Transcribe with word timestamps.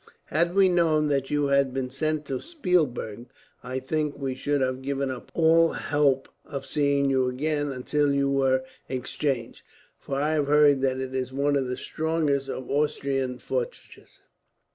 Had 0.33 0.55
we 0.55 0.67
known 0.67 1.09
that 1.09 1.29
you 1.29 1.45
had 1.49 1.75
been 1.75 1.91
sent 1.91 2.25
to 2.25 2.41
Spielberg, 2.41 3.27
I 3.63 3.77
think 3.77 4.17
we 4.17 4.33
should 4.33 4.59
have 4.59 4.81
given 4.81 5.11
up 5.11 5.31
all 5.35 5.73
hope 5.73 6.27
of 6.43 6.65
seeing 6.65 7.11
you 7.11 7.29
again, 7.29 7.71
until 7.71 8.11
you 8.11 8.27
were 8.31 8.63
exchanged; 8.89 9.61
for 9.99 10.15
I 10.15 10.31
have 10.33 10.47
heard 10.47 10.81
that 10.81 10.99
it 10.99 11.13
is 11.13 11.31
one 11.31 11.55
of 11.55 11.67
the 11.67 11.77
strongest 11.77 12.49
of 12.49 12.65
the 12.67 12.73
Austrian 12.73 13.37
fortresses. 13.37 14.21